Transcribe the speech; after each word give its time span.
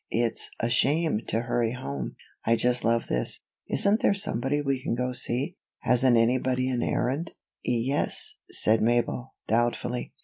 It's 0.09 0.49
a 0.59 0.67
shame 0.67 1.21
to 1.27 1.41
hurry 1.41 1.73
home. 1.73 2.15
I 2.43 2.55
just 2.55 2.83
love 2.83 3.05
this. 3.05 3.39
Isn't 3.69 4.01
there 4.01 4.15
somebody 4.15 4.59
we 4.59 4.81
can 4.81 4.95
go 4.95 5.09
to 5.11 5.15
see? 5.15 5.57
Hasn't 5.81 6.17
anybody 6.17 6.67
an 6.69 6.81
errand?" 6.81 7.33
"Ye 7.63 7.91
es," 7.93 8.39
said 8.49 8.81
Mabel, 8.81 9.35
doubtfully. 9.47 10.15